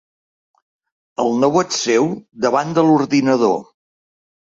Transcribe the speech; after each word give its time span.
El 1.25 1.37
nebot 1.45 1.79
seu 1.83 2.09
davant 2.49 2.77
de 2.81 2.89
l'ordinador. 2.91 3.59